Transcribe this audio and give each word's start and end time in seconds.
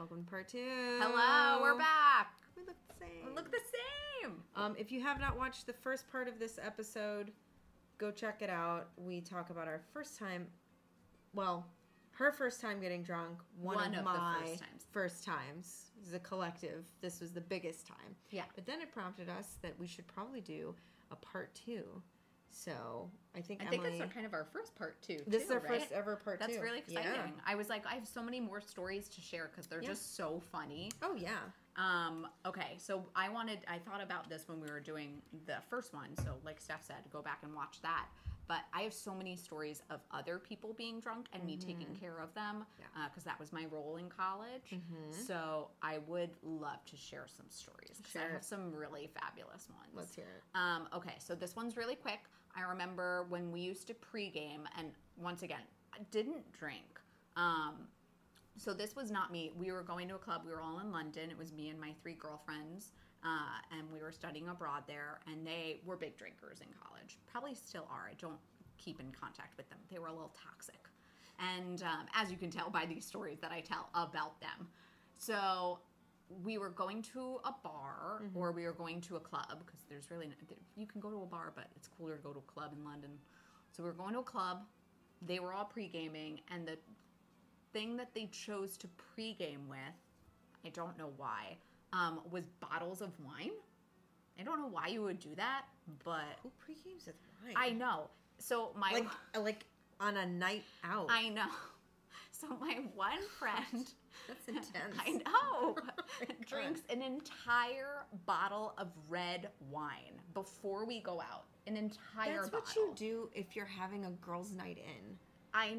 Welcome 0.00 0.24
to 0.24 0.30
part 0.30 0.48
two. 0.48 0.98
Hello, 0.98 1.60
we're 1.60 1.76
back. 1.76 2.32
We 2.56 2.62
look 2.62 2.78
the 2.88 2.94
same. 2.98 3.26
We 3.26 3.34
look 3.34 3.50
the 3.52 3.58
same. 4.22 4.42
Um, 4.56 4.74
if 4.78 4.90
you 4.90 5.02
have 5.02 5.20
not 5.20 5.36
watched 5.36 5.66
the 5.66 5.74
first 5.74 6.10
part 6.10 6.26
of 6.26 6.38
this 6.38 6.58
episode, 6.58 7.32
go 7.98 8.10
check 8.10 8.40
it 8.40 8.48
out. 8.48 8.88
We 8.96 9.20
talk 9.20 9.50
about 9.50 9.68
our 9.68 9.82
first 9.92 10.18
time. 10.18 10.46
Well, 11.34 11.66
her 12.12 12.32
first 12.32 12.62
time 12.62 12.80
getting 12.80 13.02
drunk. 13.02 13.40
One, 13.60 13.76
One 13.76 13.92
of, 13.92 13.98
of 13.98 14.04
my 14.06 14.38
first 14.40 14.60
times. 14.60 14.86
first 14.90 15.22
times. 15.22 15.90
This 15.98 16.08
is 16.08 16.14
a 16.14 16.18
collective. 16.18 16.86
This 17.02 17.20
was 17.20 17.32
the 17.32 17.42
biggest 17.42 17.86
time. 17.86 18.16
Yeah. 18.30 18.44
But 18.54 18.64
then 18.64 18.80
it 18.80 18.90
prompted 18.94 19.28
us 19.28 19.58
that 19.60 19.78
we 19.78 19.86
should 19.86 20.06
probably 20.06 20.40
do 20.40 20.74
a 21.10 21.16
part 21.16 21.54
two. 21.54 21.84
So 22.50 23.08
I 23.36 23.40
think 23.40 23.60
I 23.62 23.66
Emily. 23.66 23.78
think 23.78 23.98
that's 23.98 24.00
our, 24.00 24.14
kind 24.14 24.26
of 24.26 24.34
our 24.34 24.44
first 24.52 24.74
part 24.76 25.00
too. 25.02 25.18
This 25.26 25.44
is 25.44 25.50
our 25.50 25.58
right? 25.60 25.80
first 25.80 25.92
ever 25.92 26.16
part 26.16 26.40
too. 26.40 26.46
That's 26.46 26.56
two. 26.58 26.62
really 26.62 26.82
Yeah. 26.88 27.00
exciting. 27.00 27.32
I 27.46 27.54
was 27.54 27.68
like, 27.68 27.86
I 27.86 27.94
have 27.94 28.06
so 28.06 28.22
many 28.22 28.40
more 28.40 28.60
stories 28.60 29.08
to 29.08 29.20
share 29.20 29.48
because 29.50 29.66
they're 29.66 29.82
Yeah. 29.82 29.90
just 29.90 30.16
so 30.16 30.42
funny. 30.52 30.90
Oh 31.02 31.14
yeah. 31.14 31.38
Um, 31.76 32.26
okay, 32.44 32.74
so 32.78 33.06
I 33.14 33.28
wanted, 33.28 33.60
I 33.68 33.78
thought 33.78 34.02
about 34.02 34.28
this 34.28 34.48
when 34.48 34.60
we 34.60 34.68
were 34.70 34.80
doing 34.80 35.22
the 35.46 35.56
first 35.70 35.94
one. 35.94 36.14
So, 36.18 36.34
like 36.44 36.60
Steph 36.60 36.84
said, 36.84 36.96
go 37.12 37.22
back 37.22 37.38
and 37.42 37.54
watch 37.54 37.80
that. 37.82 38.06
But 38.50 38.62
I 38.74 38.80
have 38.82 38.92
so 38.92 39.14
many 39.14 39.36
stories 39.36 39.80
of 39.90 40.00
other 40.10 40.40
people 40.40 40.74
being 40.76 40.98
drunk 40.98 41.28
and 41.32 41.44
me 41.44 41.56
taking 41.56 41.94
care 42.00 42.18
of 42.18 42.34
them 42.34 42.56
Mm-hmm. 42.56 42.80
Yeah. 42.98 43.06
because 43.08 43.22
that 43.22 43.38
was 43.38 43.52
my 43.52 43.66
role 43.70 43.94
in 44.02 44.08
college. 44.08 44.74
So, 45.28 45.68
I 45.82 45.98
would 46.08 46.30
love 46.42 46.84
to 46.86 46.96
share 46.96 47.26
some 47.28 47.46
stories 47.48 47.98
because 48.02 48.16
I 48.16 48.32
have 48.32 48.42
some 48.44 48.72
really 48.74 49.08
fabulous 49.20 49.68
ones. 49.70 49.92
Let's 49.94 50.14
hear 50.16 50.24
it. 50.38 50.58
Um, 50.58 50.88
okay, 50.92 51.14
so 51.20 51.36
this 51.36 51.54
one's 51.54 51.76
really 51.76 51.94
quick. 51.94 52.18
I 52.56 52.62
remember 52.62 53.26
when 53.28 53.52
we 53.52 53.60
used 53.60 53.86
to 53.86 53.94
pregame, 53.94 54.62
and 54.76 54.88
once 55.16 55.42
again, 55.44 55.62
I 55.94 55.98
didn't 56.10 56.42
drink. 56.52 56.98
Um, 57.36 57.74
so 58.56 58.74
this 58.74 58.96
was 58.96 59.12
not 59.12 59.30
me. 59.30 59.52
We 59.56 59.70
were 59.70 59.82
going 59.84 60.08
to 60.08 60.16
a 60.16 60.18
club. 60.18 60.42
We 60.44 60.50
were 60.50 60.60
all 60.60 60.80
in 60.80 60.90
London. 60.90 61.30
It 61.30 61.38
was 61.38 61.52
me 61.52 61.68
and 61.68 61.80
my 61.80 61.92
three 62.02 62.14
girlfriends, 62.14 62.90
uh, 63.24 63.76
and 63.76 63.86
we 63.92 64.00
were 64.00 64.12
studying 64.12 64.48
abroad 64.48 64.84
there. 64.86 65.20
And 65.26 65.46
they 65.46 65.80
were 65.84 65.96
big 65.96 66.16
drinkers 66.16 66.60
in 66.60 66.68
college. 66.82 67.18
Probably 67.30 67.54
still 67.54 67.86
are. 67.90 68.08
I 68.10 68.14
don't 68.18 68.38
keep 68.78 69.00
in 69.00 69.12
contact 69.12 69.56
with 69.56 69.68
them. 69.68 69.78
They 69.90 69.98
were 69.98 70.08
a 70.08 70.12
little 70.12 70.34
toxic, 70.42 70.88
and 71.38 71.82
um, 71.82 72.06
as 72.14 72.30
you 72.30 72.36
can 72.36 72.50
tell 72.50 72.70
by 72.70 72.86
these 72.86 73.04
stories 73.04 73.38
that 73.40 73.52
I 73.52 73.60
tell 73.60 73.90
about 73.94 74.40
them. 74.40 74.68
So 75.18 75.78
we 76.44 76.58
were 76.58 76.70
going 76.70 77.02
to 77.02 77.40
a 77.44 77.52
bar 77.62 78.22
or 78.34 78.52
we 78.52 78.64
were 78.64 78.72
going 78.72 79.00
to 79.00 79.16
a 79.16 79.20
club 79.20 79.58
because 79.64 79.80
there's 79.88 80.10
really 80.10 80.28
no, 80.28 80.34
you 80.76 80.86
can 80.86 81.00
go 81.00 81.10
to 81.10 81.22
a 81.22 81.26
bar, 81.26 81.52
but 81.54 81.66
it's 81.76 81.88
cooler 81.88 82.16
to 82.16 82.22
go 82.22 82.32
to 82.32 82.38
a 82.38 82.52
club 82.52 82.72
in 82.76 82.84
London. 82.84 83.10
So 83.72 83.82
we 83.82 83.88
were 83.88 83.94
going 83.94 84.14
to 84.14 84.20
a 84.20 84.24
club. 84.24 84.62
They 85.26 85.40
were 85.40 85.52
all 85.52 85.64
pre 85.64 85.88
gaming, 85.88 86.40
and 86.50 86.66
the 86.66 86.78
thing 87.72 87.96
that 87.96 88.14
they 88.14 88.26
chose 88.26 88.76
to 88.78 88.88
pre 88.88 89.34
game 89.34 89.68
with, 89.68 89.78
I 90.64 90.68
don't 90.70 90.96
know 90.96 91.10
why, 91.16 91.58
um, 91.92 92.20
was 92.30 92.44
bottles 92.60 93.00
of 93.00 93.10
wine. 93.24 93.50
I 94.38 94.42
don't 94.42 94.60
know 94.60 94.68
why 94.68 94.88
you 94.88 95.02
would 95.02 95.18
do 95.18 95.34
that, 95.36 95.64
but 96.04 96.22
Who 96.42 96.50
pre-games 96.58 97.06
with 97.06 97.16
wine? 97.44 97.54
I 97.56 97.70
know. 97.70 98.08
So 98.38 98.70
my 98.76 98.90
like 98.92 99.06
like 99.38 99.64
on 100.00 100.16
a 100.16 100.26
night 100.26 100.64
out. 100.84 101.06
I 101.10 101.28
know. 101.28 101.46
So 102.32 102.46
my 102.58 102.78
one 102.94 103.20
friend, 103.38 103.86
That's 104.26 104.48
intense. 104.48 104.96
I 105.06 105.10
know, 105.10 105.74
God. 105.74 106.34
drinks 106.46 106.80
an 106.88 107.02
entire 107.02 108.06
bottle 108.24 108.72
of 108.78 108.88
red 109.10 109.50
wine 109.68 110.18
before 110.32 110.86
we 110.86 111.00
go 111.00 111.20
out. 111.20 111.44
An 111.66 111.76
entire 111.76 112.36
That's 112.36 112.48
bottle. 112.48 112.60
what 112.64 112.76
you 112.76 112.92
do 112.96 113.30
if 113.34 113.54
you're 113.54 113.66
having 113.66 114.06
a 114.06 114.10
girls' 114.24 114.52
night 114.52 114.78
in. 114.78 115.18
I 115.52 115.78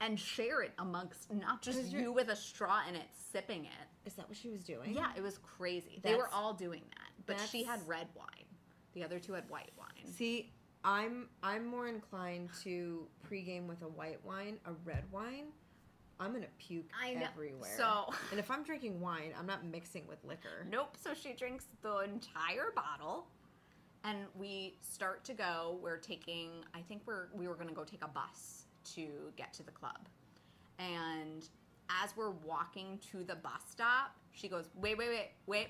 and 0.00 0.18
share 0.18 0.62
it 0.62 0.72
amongst 0.78 1.32
not 1.32 1.62
just 1.62 1.90
you're- 1.92 2.08
with 2.08 2.28
a 2.28 2.36
straw 2.36 2.82
in 2.88 2.94
it, 2.94 3.08
sipping 3.32 3.64
it. 3.64 3.88
Is 4.06 4.14
that 4.14 4.28
what 4.28 4.36
she 4.36 4.50
was 4.50 4.62
doing? 4.64 4.94
Yeah, 4.94 5.10
it 5.16 5.22
was 5.22 5.38
crazy. 5.38 6.00
they 6.02 6.14
were 6.14 6.28
all 6.32 6.52
doing 6.54 6.82
that, 6.90 7.26
but 7.26 7.40
she 7.48 7.62
had 7.64 7.86
red 7.88 8.08
wine. 8.14 8.28
The 8.92 9.02
other 9.04 9.18
two 9.18 9.32
had 9.32 9.48
white 9.50 9.72
wine. 9.76 10.06
See, 10.06 10.52
I'm 10.84 11.28
I'm 11.42 11.64
more 11.66 11.88
inclined 11.88 12.50
to 12.62 13.08
pregame 13.28 13.66
with 13.66 13.82
a 13.82 13.88
white 13.88 14.24
wine, 14.24 14.58
a 14.66 14.72
red 14.84 15.04
wine. 15.10 15.46
I'm 16.20 16.32
gonna 16.32 16.46
puke 16.58 16.90
everywhere. 17.32 17.76
So- 17.76 18.12
and 18.30 18.38
if 18.38 18.50
I'm 18.50 18.62
drinking 18.62 19.00
wine, 19.00 19.34
I'm 19.38 19.46
not 19.46 19.64
mixing 19.64 20.06
with 20.06 20.22
liquor. 20.24 20.64
Nope. 20.70 20.96
So 21.02 21.12
she 21.14 21.32
drinks 21.32 21.66
the 21.82 21.98
entire 22.00 22.70
bottle, 22.76 23.26
and 24.04 24.18
we 24.36 24.78
start 24.82 25.24
to 25.24 25.34
go. 25.34 25.78
We're 25.82 25.96
taking. 25.96 26.50
I 26.74 26.82
think 26.82 27.02
we're 27.06 27.28
we 27.34 27.48
were 27.48 27.54
going 27.54 27.68
to 27.68 27.74
go 27.74 27.82
take 27.84 28.04
a 28.04 28.08
bus 28.08 28.66
to 28.94 29.32
get 29.36 29.52
to 29.54 29.62
the 29.62 29.70
club, 29.72 30.08
and 30.78 31.48
as 32.02 32.16
we're 32.16 32.30
walking 32.30 32.98
to 33.10 33.24
the 33.24 33.34
bus 33.36 33.62
stop, 33.70 34.16
she 34.32 34.48
goes, 34.48 34.68
"Wait, 34.74 34.96
wait, 34.98 35.08
wait, 35.08 35.30
wait." 35.46 35.68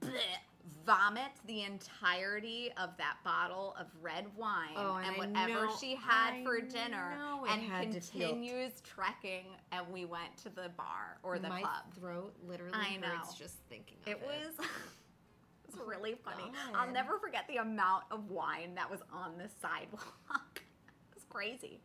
Blech, 0.00 0.38
vomit 0.86 1.30
the 1.46 1.62
entirety 1.62 2.70
of 2.78 2.96
that 2.96 3.16
bottle 3.24 3.74
of 3.78 3.86
red 4.00 4.26
wine 4.36 4.70
Oh, 4.76 4.96
and 4.96 5.06
and 5.06 5.16
whatever 5.34 5.66
know- 5.66 5.76
she 5.78 5.94
had 5.94 6.34
I 6.34 6.44
for 6.44 6.60
dinner 6.60 7.18
and 7.48 7.92
continues 7.92 8.80
trekking 8.82 9.46
and 9.72 9.86
we 9.92 10.04
went 10.04 10.36
to 10.38 10.48
the 10.48 10.70
bar 10.76 11.18
or 11.22 11.38
the 11.38 11.48
My 11.48 11.60
club 11.60 11.92
throat 11.98 12.34
literally 12.46 12.72
I 12.74 12.96
know. 12.96 13.08
hurts 13.08 13.34
just 13.34 13.56
thinking 13.68 13.98
of 14.02 14.08
it 14.08 14.10
it. 14.12 14.22
was 14.22 14.66
it 14.66 15.66
was 15.66 15.86
really 15.86 16.14
funny. 16.24 16.44
God. 16.44 16.74
I'll 16.74 16.92
never 16.92 17.18
forget 17.18 17.46
the 17.48 17.56
amount 17.58 18.04
of 18.10 18.30
wine 18.30 18.74
that 18.74 18.90
was 18.90 19.00
on 19.12 19.36
the 19.38 19.48
sidewalk. 19.60 20.14
it 20.56 21.14
was 21.14 21.24
crazy. 21.28 21.80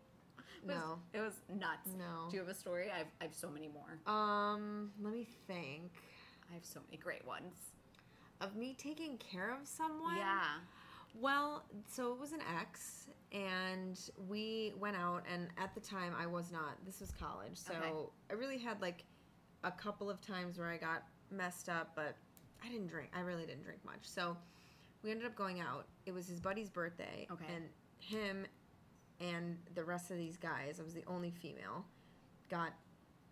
It 0.64 0.68
was, 0.68 0.76
No. 0.76 1.00
it 1.14 1.20
was 1.22 1.34
nuts. 1.50 1.90
No. 1.98 2.28
Do 2.30 2.36
you 2.38 2.40
have 2.42 2.50
a 2.50 2.54
story? 2.58 2.90
I 2.94 2.98
have, 3.00 3.08
I 3.22 3.24
have 3.26 3.34
so 3.36 3.50
many 3.50 3.68
more. 3.70 4.00
Um, 4.14 4.92
let 5.02 5.14
me 5.14 5.28
think. 5.48 5.92
I 6.50 6.54
have 6.54 6.66
so 6.66 6.80
many 6.86 6.98
great 6.98 7.26
ones. 7.26 7.54
Of 8.42 8.56
me 8.56 8.76
taking 8.78 9.18
care 9.18 9.52
of 9.54 9.68
someone? 9.68 10.18
Yeah. 10.18 10.44
Well, 11.14 11.64
so 11.90 12.12
it 12.12 12.20
was 12.20 12.34
an 12.34 12.42
ex, 12.60 13.08
and 13.32 13.98
we 14.28 14.74
went 14.78 14.98
out, 14.98 15.24
and 15.32 15.48
at 15.58 15.74
the 15.74 15.80
time 15.80 16.14
I 16.20 16.26
was 16.28 16.52
not. 16.52 16.74
This 16.86 17.00
was 17.00 17.12
college, 17.12 17.56
so 17.58 17.74
Okay. 17.74 17.92
I 18.30 18.34
really 18.34 18.58
had 18.58 18.82
like 18.82 19.06
a 19.64 19.72
couple 19.72 20.10
of 20.10 20.20
times 20.22 20.58
where 20.60 20.68
I 20.70 20.78
got 20.78 21.04
messed 21.32 21.70
up, 21.70 21.92
but 21.96 22.18
I 22.64 22.68
didn't 22.70 22.88
drink. 22.88 23.10
I 23.16 23.22
really 23.22 23.46
didn't 23.46 23.64
drink 23.64 23.80
much. 23.86 24.02
So 24.02 24.36
we 25.04 25.12
ended 25.12 25.26
up 25.26 25.36
going 25.36 25.62
out. 25.62 25.86
It 26.06 26.14
was 26.14 26.28
his 26.28 26.42
buddy's 26.42 26.70
birthday, 26.70 27.28
Okay. 27.32 27.46
and 27.56 27.70
him 28.00 28.46
and 29.20 29.58
the 29.76 29.84
rest 29.84 30.12
of 30.12 30.18
these 30.18 30.38
guys, 30.38 30.80
I 30.80 30.84
was 30.84 30.94
the 30.94 31.04
only 31.08 31.32
female, 31.32 31.86
got 32.50 32.74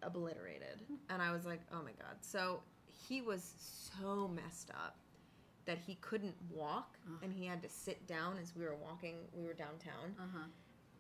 obliterated. 0.02 0.82
And 1.10 1.22
I 1.22 1.32
was 1.32 1.46
like, 1.46 1.62
oh 1.72 1.82
my 1.84 1.92
God. 1.92 2.16
So 2.22 2.60
he 3.08 3.22
was 3.22 3.54
so 4.02 4.28
messed 4.28 4.70
up 4.72 4.98
that 5.66 5.78
he 5.78 5.96
couldn't 6.02 6.36
walk 6.54 6.98
and 7.22 7.32
he 7.32 7.46
had 7.46 7.62
to 7.64 7.70
sit 7.70 8.06
down 8.08 8.36
as 8.42 8.54
we 8.56 8.64
were 8.66 8.76
walking. 8.76 9.16
We 9.34 9.46
were 9.46 9.54
downtown. 9.54 10.14
Uh 10.20 10.24
huh. 10.34 10.46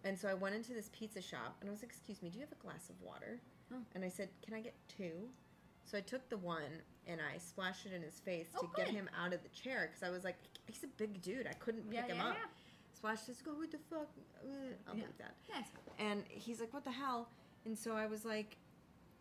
And 0.06 0.18
so 0.18 0.28
I 0.28 0.34
went 0.34 0.56
into 0.56 0.74
this 0.74 0.90
pizza 0.94 1.22
shop 1.22 1.58
and 1.62 1.70
I 1.70 1.72
was 1.72 1.82
like, 1.82 1.90
excuse 1.92 2.22
me, 2.22 2.30
do 2.30 2.36
you 2.40 2.46
have 2.46 2.52
a 2.52 2.62
glass 2.62 2.90
of 2.90 2.96
water? 3.02 3.40
Oh. 3.74 3.78
And 3.96 4.04
I 4.04 4.10
said, 4.10 4.30
can 4.46 4.54
I 4.54 4.62
get 4.62 4.74
two? 4.88 5.30
So 5.86 5.98
I 5.98 6.02
took 6.02 6.28
the 6.30 6.38
one 6.38 6.82
and 7.08 7.20
I 7.22 7.38
splashed 7.38 7.86
it 7.86 7.94
in 7.94 8.02
his 8.02 8.20
face 8.20 8.48
to 8.54 8.60
Oh, 8.66 8.70
get 8.76 8.88
him 8.90 9.10
out 9.22 9.34
of 9.34 9.44
the 9.44 9.50
chair 9.50 9.90
because 9.90 10.08
I 10.08 10.10
was 10.12 10.24
like, 10.24 10.38
he's 10.68 10.84
a 10.84 10.88
big 10.98 11.22
dude. 11.22 11.46
I 11.48 11.54
couldn't 11.54 11.90
pick 11.90 12.00
Yeah, 12.08 12.08
him 12.08 12.18
yeah, 12.18 12.28
up. 12.30 12.36
yeah. 12.40 12.48
Splashed 13.04 13.28
his, 13.28 13.42
go, 13.42 13.52
what 13.52 13.70
the 13.70 13.78
fuck? 13.90 14.08
Uh, 14.42 14.48
I'll 14.88 14.96
Yeah. 14.96 15.04
that. 15.18 15.36
Yes. 15.50 15.68
And 16.00 16.24
he's 16.30 16.62
like, 16.62 16.74
what 16.74 16.86
the 16.86 16.92
hell? 16.92 17.28
And 17.66 17.78
so 17.78 17.98
I 17.98 18.06
was 18.06 18.24
like, 18.24 18.56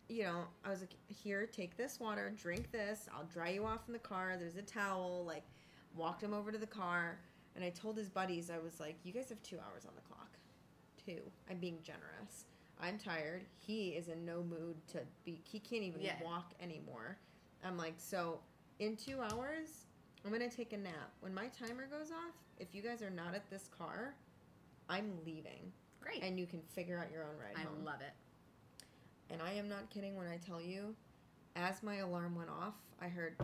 you 0.07 0.23
know, 0.23 0.45
I 0.63 0.69
was 0.69 0.79
like, 0.79 0.95
here, 1.07 1.45
take 1.45 1.75
this 1.75 1.99
water, 1.99 2.31
drink 2.37 2.71
this. 2.71 3.09
I'll 3.13 3.25
dry 3.25 3.49
you 3.49 3.65
off 3.65 3.81
in 3.87 3.91
the 3.93 3.99
car. 3.99 4.37
There's 4.39 4.55
a 4.55 4.61
towel. 4.61 5.25
Like, 5.27 5.43
walked 5.97 6.23
him 6.23 6.33
over 6.33 6.49
to 6.49 6.57
the 6.57 6.65
car. 6.65 7.19
And 7.57 7.63
I 7.65 7.71
told 7.71 7.97
his 7.97 8.07
buddies, 8.07 8.49
I 8.49 8.57
was 8.57 8.79
like, 8.79 8.95
you 9.03 9.11
guys 9.11 9.27
have 9.27 9.43
two 9.43 9.57
hours 9.59 9.83
on 9.85 9.91
the 9.95 10.01
clock. 10.01 10.29
Two. 11.05 11.21
I'm 11.51 11.57
being 11.57 11.79
generous. 11.83 12.45
I'm 12.79 12.97
tired. 12.97 13.43
He 13.57 13.89
is 13.89 14.07
in 14.07 14.23
no 14.23 14.43
mood 14.43 14.77
to 14.93 14.99
be, 15.25 15.41
he 15.43 15.59
can't 15.59 15.83
even 15.83 15.99
Yeah. 15.99 16.23
walk 16.23 16.53
anymore. 16.61 17.17
I'm 17.65 17.75
like, 17.77 17.95
so 17.97 18.39
in 18.79 18.95
two 18.95 19.19
hours, 19.19 19.87
I'm 20.25 20.31
to 20.39 20.49
take 20.49 20.73
a 20.73 20.77
nap. 20.77 21.11
When 21.21 21.33
my 21.33 21.47
timer 21.47 21.85
goes 21.85 22.11
off, 22.11 22.33
if 22.59 22.73
you 22.73 22.81
guys 22.81 23.01
are 23.01 23.09
not 23.09 23.35
at 23.35 23.49
this 23.49 23.69
car, 23.77 24.15
I'm 24.89 25.11
leaving 25.25 25.71
Great. 26.01 26.23
and 26.23 26.39
you 26.39 26.45
can 26.45 26.61
figure 26.73 26.97
out 26.97 27.11
your 27.11 27.23
own 27.23 27.35
ride 27.39 27.55
I 27.57 27.61
home. 27.67 27.83
love 27.85 28.01
it. 28.01 28.13
and 29.33 29.41
I 29.41 29.53
am 29.53 29.67
not 29.69 29.89
kidding 29.89 30.15
when 30.15 30.27
I 30.27 30.37
tell 30.37 30.61
you, 30.61 30.95
as 31.55 31.83
my 31.83 31.97
alarm 31.97 32.35
went 32.35 32.49
off, 32.49 32.73
I 33.01 33.07
heard, 33.09 33.35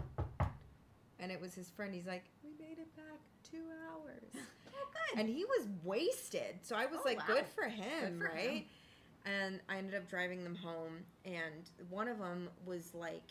and 1.20 1.32
it 1.32 1.40
was 1.42 1.54
his 1.54 1.70
friend. 1.70 1.94
He's 1.94 2.08
like, 2.08 2.24
"We 2.44 2.52
made 2.66 2.80
it 2.80 2.96
back 2.96 3.20
two 3.50 3.64
hours," 3.92 4.32
Oh, 4.74 4.88
good. 5.12 5.20
and 5.20 5.30
he 5.30 5.44
was 5.46 5.68
wasted. 5.84 6.60
So 6.62 6.76
I 6.76 6.86
was 6.86 7.00
Oh, 7.02 7.04
like, 7.06 7.20
wow. 7.20 7.36
"Good 7.36 7.46
for 7.48 7.64
him, 7.66 8.20
Good 8.20 8.28
for 8.30 8.34
right?" 8.36 8.50
him. 8.50 8.66
And 9.26 9.60
I 9.70 9.78
ended 9.78 9.96
up 9.96 10.08
driving 10.10 10.44
them 10.44 10.56
home, 10.56 11.04
and 11.26 11.70
one 11.90 12.08
of 12.08 12.20
them 12.20 12.50
was 12.66 12.94
like. 12.94 13.24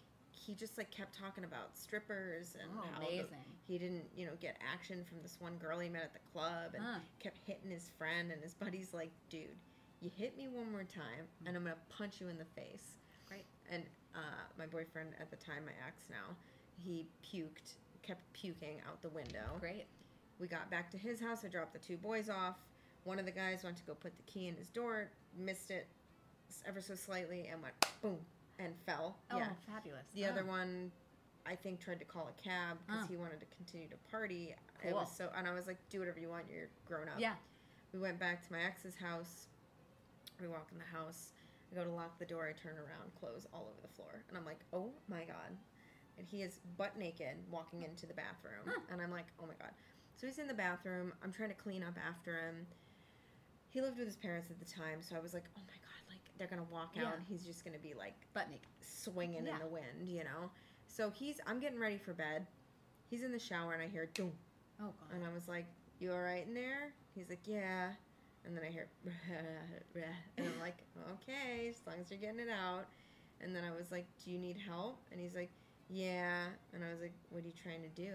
He 0.47 0.55
just 0.55 0.79
like 0.79 0.91
kept 0.91 1.19
talking 1.19 1.45
about 1.45 1.77
strippers 1.77 2.55
and 2.61 2.71
Oh, 2.79 2.83
how 2.93 3.01
the- 3.01 3.07
amazing. 3.07 3.45
he 3.67 3.79
didn't, 3.79 4.09
you 4.17 4.27
know, 4.27 4.33
get 4.41 4.57
action 4.73 5.05
from 5.05 5.21
this 5.23 5.37
one 5.41 5.57
girl 5.59 5.79
he 5.79 5.89
met 5.89 6.03
at 6.05 6.13
the 6.13 6.21
club, 6.33 6.75
and 6.75 6.83
Huh. 6.85 7.01
kept 7.19 7.39
hitting 7.47 7.71
his 7.71 7.91
friend. 7.99 8.31
And 8.33 8.43
his 8.43 8.55
buddy's 8.55 8.95
like, 8.95 9.11
"Dude, 9.29 9.57
you 10.01 10.11
hit 10.11 10.37
me 10.37 10.49
one 10.49 10.71
more 10.73 10.85
time, 10.85 11.29
and 11.45 11.57
I'm 11.57 11.65
gonna 11.65 11.77
punch 11.91 12.21
you 12.21 12.29
in 12.29 12.39
the 12.39 12.45
face." 12.47 12.95
Great. 13.27 13.45
and 13.69 13.85
uh, 14.15 14.21
my 14.57 14.67
boyfriend 14.67 15.15
at 15.21 15.31
the 15.31 15.37
time, 15.37 15.67
my 15.67 15.73
ex 15.87 16.09
now, 16.09 16.35
he 16.83 17.07
puked, 17.23 17.75
kept 18.03 18.23
puking 18.33 18.81
out 18.89 19.03
the 19.03 19.11
window. 19.11 19.57
Great. 19.61 19.87
We 20.39 20.47
got 20.49 20.71
back 20.71 20.91
to 20.93 20.99
his 20.99 21.21
house. 21.21 21.45
I 21.45 21.49
dropped 21.49 21.75
the 21.75 21.79
two 21.79 21.99
boys 21.99 22.31
off. 22.31 22.57
One 23.05 23.19
of 23.19 23.27
the 23.27 23.31
guys 23.33 23.65
went 23.65 23.77
to 23.77 23.83
go 23.85 23.95
put 23.95 24.17
the 24.17 24.23
key 24.23 24.49
in 24.49 24.57
his 24.57 24.71
door, 24.71 25.11
missed 25.37 25.71
it 25.71 25.87
ever 26.65 26.81
so 26.81 26.95
slightly, 26.95 27.49
and 27.49 27.61
went 27.63 27.75
boom 28.01 28.25
and 28.59 28.75
fell. 28.87 29.17
Oh, 29.31 29.39
yeah. 29.39 29.51
fabulous. 29.67 30.07
The 30.15 30.25
other 30.27 30.43
Oh. 30.45 30.49
one, 30.51 30.93
I 31.47 31.55
think, 31.55 31.81
tried 31.81 31.99
to 32.01 32.05
call 32.05 32.29
a 32.29 32.33
cab 32.43 32.79
because 32.87 33.05
Oh. 33.05 33.09
he 33.09 33.17
wanted 33.17 33.41
to 33.41 33.47
continue 33.57 33.89
to 33.89 33.97
party. 34.11 34.51
It 34.51 34.59
Cool. 34.83 34.95
was 34.95 35.11
so, 35.17 35.31
and 35.35 35.47
I 35.47 35.53
was 35.53 35.67
like, 35.67 35.79
"Do 35.89 36.01
whatever 36.01 36.19
you 36.21 36.29
want. 36.29 36.49
You're 36.51 36.69
grown 36.85 37.09
up." 37.09 37.19
Yeah. 37.19 37.37
We 37.93 37.99
went 37.99 38.19
back 38.19 38.47
to 38.47 38.53
my 38.53 38.63
ex's 38.63 38.97
house. 38.97 39.49
We 40.41 40.47
walk 40.49 40.69
in 40.73 40.79
the 40.79 40.85
house. 40.85 41.33
I 41.73 41.75
go 41.75 41.85
to 41.85 41.91
lock 41.91 42.19
the 42.19 42.27
door. 42.27 42.47
I 42.49 42.53
turn 42.53 42.77
around, 42.79 43.15
clothes 43.19 43.47
all 43.53 43.69
over 43.71 43.81
the 43.81 43.89
floor, 43.89 44.25
and 44.29 44.37
I'm 44.37 44.45
like, 44.45 44.61
"Oh 44.73 44.93
my 45.09 45.25
god!" 45.25 45.57
And 46.17 46.27
he 46.27 46.43
is 46.43 46.59
butt 46.77 46.97
naked 46.99 47.37
walking 47.51 47.83
into 47.83 48.07
the 48.07 48.15
bathroom, 48.15 48.65
Huh. 48.67 48.81
and 48.91 49.01
I'm 49.03 49.11
like, 49.11 49.27
"Oh 49.41 49.47
my 49.47 49.55
god!" 49.55 49.73
So 50.17 50.27
he's 50.27 50.39
in 50.39 50.49
the 50.49 50.55
bathroom. 50.55 51.13
I'm 51.23 51.33
trying 51.33 51.51
to 51.51 51.55
clean 51.55 51.83
up 51.83 51.97
after 51.99 52.37
him. 52.39 52.67
He 53.71 53.81
lived 53.81 53.99
with 53.99 54.07
his 54.07 54.17
parents 54.17 54.51
at 54.51 54.59
the 54.59 54.65
time, 54.65 55.03
so 55.03 55.15
I 55.17 55.21
was 55.21 55.35
like, 55.35 55.45
"Oh 55.57 55.61
my 55.67 55.77
god!" 55.77 55.88
They're 56.39 56.47
gonna 56.49 56.63
walk 56.71 56.91
out, 56.97 57.03
Yeah. 57.03 57.13
and 57.15 57.25
he's 57.29 57.45
just 57.45 57.65
gonna 57.65 57.79
be 57.79 57.95
like 57.95 58.15
Butt 58.33 58.49
naked. 58.51 58.69
swinging 58.81 59.45
Yeah. 59.47 59.55
in 59.55 59.59
the 59.61 59.67
wind, 59.67 60.09
you 60.09 60.25
know. 60.25 60.51
So 60.87 61.11
he's 61.11 61.41
I'm 61.47 61.59
getting 61.61 61.79
ready 61.79 61.99
for 61.99 62.15
bed. 62.15 62.47
He's 63.11 63.23
in 63.23 63.33
the 63.33 63.39
shower 63.39 63.73
and 63.75 63.83
I 63.83 63.89
hear 63.89 64.07
doom, 64.07 64.33
Oh 64.81 64.93
god. 65.01 65.13
and 65.15 65.25
I 65.25 65.33
was 65.33 65.49
like, 65.49 65.67
"You 65.99 66.13
all 66.13 66.21
right 66.23 66.47
in 66.47 66.55
there?" 66.55 66.93
He's 67.15 67.29
like, 67.29 67.47
"Yeah." 67.47 67.93
And 68.45 68.57
then 68.57 68.65
I 68.65 68.69
hear, 68.71 68.89
and 70.37 70.47
I'm 70.47 70.61
like, 70.61 70.85
"Okay, 71.15 71.69
as 71.69 71.81
long 71.87 71.97
as 72.01 72.11
you're 72.11 72.21
getting 72.21 72.41
it 72.41 72.49
out." 72.49 72.87
And 73.41 73.55
then 73.55 73.65
I 73.65 73.71
was 73.77 73.91
like, 73.91 74.07
"Do 74.25 74.31
you 74.31 74.39
need 74.39 74.57
help?" 74.59 75.01
And 75.11 75.21
he's 75.21 75.35
like, 75.35 75.51
"Yeah." 75.89 76.47
And 76.73 76.85
I 76.85 76.91
was 76.91 77.01
like, 77.01 77.13
"What 77.31 77.43
are 77.45 77.47
you 77.47 77.53
trying 77.63 77.83
to 77.83 77.89
do?" 77.89 78.13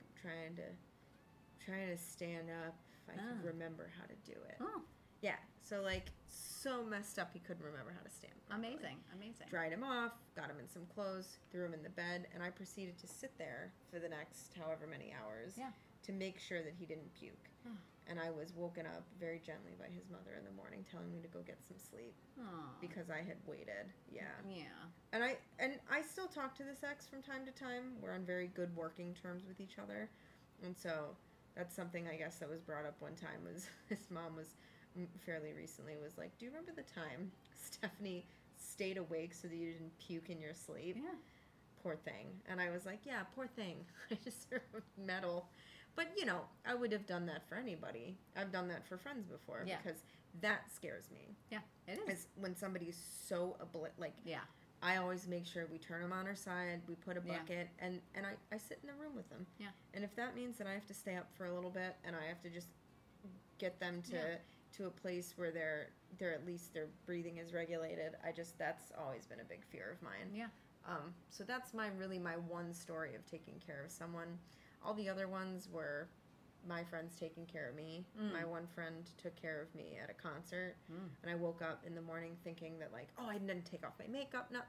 I'm 0.00 0.20
trying 0.22 0.56
to, 0.56 1.64
trying 1.64 1.88
to 1.88 1.96
stand 1.98 2.48
up. 2.50 2.74
If 3.08 3.14
I 3.14 3.18
could 3.18 3.38
Ah. 3.42 3.46
remember 3.46 3.90
how 3.98 4.04
to 4.06 4.14
do 4.30 4.38
it. 4.48 4.56
Oh, 4.60 4.82
Yeah. 5.22 5.36
So 5.62 5.82
like, 5.82 6.06
so 6.28 6.82
messed 6.84 7.18
up. 7.18 7.30
He 7.32 7.40
couldn't 7.40 7.64
remember 7.64 7.92
how 7.96 8.02
to 8.02 8.10
stand. 8.10 8.32
properly 8.48 8.68
amazing. 8.74 8.96
Amazing. 9.14 9.46
dried 9.50 9.72
him 9.72 9.84
off, 9.84 10.12
got 10.36 10.50
him 10.50 10.56
in 10.60 10.68
some 10.68 10.82
clothes, 10.94 11.38
threw 11.50 11.64
him 11.66 11.74
in 11.74 11.82
the 11.82 11.90
bed, 11.90 12.26
and 12.34 12.42
I 12.42 12.50
proceeded 12.50 12.98
to 12.98 13.06
sit 13.06 13.32
there 13.38 13.72
for 13.90 13.98
the 13.98 14.08
next 14.08 14.52
however 14.58 14.86
many 14.86 15.12
hours 15.12 15.52
Yeah. 15.56 15.70
to 16.04 16.12
make 16.12 16.38
sure 16.38 16.62
that 16.62 16.72
he 16.78 16.86
didn't 16.86 17.12
puke. 17.14 17.34
And 18.10 18.18
I 18.18 18.30
was 18.30 18.54
woken 18.56 18.86
up 18.86 19.04
very 19.20 19.38
gently 19.38 19.72
by 19.78 19.84
his 19.92 20.08
mother 20.08 20.32
in 20.38 20.42
the 20.46 20.50
morning 20.56 20.82
telling 20.90 21.12
me 21.12 21.20
to 21.20 21.28
go 21.28 21.40
get 21.42 21.58
some 21.68 21.76
sleep 21.76 22.14
Aw. 22.40 22.72
because 22.80 23.10
I 23.10 23.18
had 23.18 23.36
waited. 23.46 23.92
Yeah. 24.10 24.22
Yeah. 24.48 24.62
And 25.12 25.22
I 25.22 25.36
and 25.58 25.74
I 25.92 26.00
still 26.00 26.26
talk 26.26 26.56
to 26.56 26.62
this 26.64 26.82
ex 26.82 27.06
from 27.06 27.20
time 27.20 27.44
to 27.44 27.52
time. 27.52 27.92
We're 28.00 28.14
on 28.14 28.24
very 28.24 28.46
good 28.46 28.74
working 28.74 29.12
terms 29.12 29.44
with 29.46 29.60
each 29.60 29.76
other. 29.78 30.08
And 30.64 30.74
so 30.74 31.14
that's 31.54 31.76
something 31.76 32.08
I 32.08 32.16
guess 32.16 32.36
that 32.36 32.48
was 32.48 32.62
brought 32.62 32.86
up 32.86 32.96
one 33.00 33.14
time 33.14 33.44
was 33.44 33.68
his 33.90 34.10
mom 34.10 34.34
was 34.34 34.54
fairly 35.24 35.52
recently 35.52 35.94
was 36.02 36.16
like, 36.18 36.36
"Do 36.38 36.44
you 36.46 36.50
remember 36.50 36.72
the 36.74 36.82
time 36.82 37.30
Stephanie 37.54 38.26
stayed 38.56 38.98
awake 38.98 39.34
so 39.34 39.48
that 39.48 39.56
you 39.56 39.72
didn't 39.72 39.96
puke 39.98 40.30
in 40.30 40.40
your 40.40 40.54
sleep?" 40.54 40.96
Yeah. 40.98 41.14
Poor 41.82 41.94
thing. 41.96 42.26
And 42.48 42.60
I 42.60 42.70
was 42.70 42.84
like, 42.86 43.00
"Yeah, 43.04 43.22
poor 43.34 43.46
thing. 43.46 43.84
I 44.10 44.18
deserve 44.24 44.62
medal." 44.98 45.48
But, 45.96 46.06
you 46.16 46.26
know, 46.26 46.42
I 46.64 46.76
would 46.76 46.92
have 46.92 47.06
done 47.06 47.26
that 47.26 47.48
for 47.48 47.56
anybody. 47.56 48.16
I've 48.36 48.52
done 48.52 48.68
that 48.68 48.86
for 48.86 48.96
friends 48.98 49.26
before 49.26 49.64
Yeah. 49.66 49.78
because 49.82 50.00
that 50.40 50.70
scares 50.72 51.10
me. 51.10 51.34
Yeah. 51.50 51.58
It 51.88 51.98
is. 52.06 52.20
Is 52.20 52.26
when 52.36 52.54
somebody's 52.54 52.96
so 53.26 53.56
obli- 53.60 53.90
like 53.98 54.14
yeah. 54.24 54.40
I 54.80 54.98
always 54.98 55.26
make 55.26 55.44
sure 55.44 55.66
we 55.72 55.78
turn 55.78 56.02
them 56.02 56.12
on 56.12 56.28
our 56.28 56.36
side. 56.36 56.82
We 56.88 56.94
put 56.94 57.16
a 57.16 57.22
Yeah. 57.26 57.38
bucket, 57.38 57.68
and 57.80 58.00
and 58.14 58.24
I, 58.26 58.34
I 58.54 58.58
sit 58.58 58.78
in 58.82 58.86
the 58.88 58.94
room 58.94 59.16
with 59.16 59.28
them. 59.28 59.44
Yeah. 59.58 59.68
And 59.94 60.04
if 60.04 60.14
that 60.14 60.36
means 60.36 60.56
that 60.58 60.68
I 60.68 60.72
have 60.72 60.86
to 60.86 60.94
stay 60.94 61.16
up 61.16 61.26
for 61.36 61.46
a 61.46 61.52
little 61.52 61.70
bit, 61.70 61.96
and 62.04 62.14
I 62.14 62.28
have 62.28 62.40
to 62.42 62.50
just 62.50 62.68
get 63.58 63.80
them 63.80 64.00
to 64.10 64.16
Yeah. 64.16 64.36
To 64.76 64.86
a 64.86 64.90
place 64.90 65.34
where 65.36 65.50
they're 65.50 65.90
they're 66.18 66.34
at 66.34 66.46
least 66.46 66.72
their 66.74 66.88
breathing 67.06 67.38
is 67.38 67.52
regulated. 67.52 68.16
I 68.26 68.32
just 68.32 68.58
that's 68.58 68.92
always 68.98 69.26
been 69.26 69.40
a 69.40 69.44
big 69.44 69.64
fear 69.64 69.90
of 69.92 70.02
mine. 70.02 70.30
Yeah. 70.34 70.46
Um. 70.86 71.14
So 71.30 71.44
that's 71.44 71.74
my 71.74 71.88
really 71.98 72.18
my 72.18 72.36
one 72.48 72.72
story 72.72 73.14
of 73.14 73.24
taking 73.26 73.54
care 73.64 73.82
of 73.84 73.90
someone. 73.90 74.38
All 74.84 74.94
the 74.94 75.08
other 75.08 75.28
ones 75.28 75.68
were 75.72 76.08
my 76.66 76.82
friends 76.84 77.14
taking 77.18 77.46
care 77.46 77.68
of 77.68 77.76
me. 77.76 78.04
Mm. 78.20 78.32
My 78.32 78.44
one 78.44 78.66
friend 78.66 79.08
took 79.22 79.34
care 79.40 79.60
of 79.62 79.74
me 79.74 79.98
at 80.02 80.10
a 80.10 80.14
concert. 80.14 80.76
Mm. 80.92 81.08
And 81.22 81.30
I 81.30 81.34
woke 81.34 81.62
up 81.62 81.82
in 81.86 81.94
the 81.94 82.02
morning 82.02 82.36
thinking 82.44 82.78
that 82.80 82.92
like, 82.92 83.08
oh, 83.18 83.26
I 83.28 83.38
didn't 83.38 83.64
take 83.64 83.86
off 83.86 83.92
my 83.98 84.06
makeup. 84.06 84.48
No, 84.52 84.60